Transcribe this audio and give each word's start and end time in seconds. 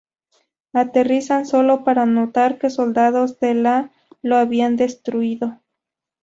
Aterrizan 0.73 1.45
sólo 1.45 1.83
para 1.83 2.07
notar 2.07 2.57
que 2.57 2.71
soldados 2.71 3.39
de 3.39 3.53
la 3.53 3.91
lo 4.23 4.35
habían 4.37 4.75
destruido. 4.75 5.59